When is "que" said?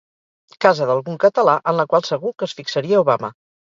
2.39-2.53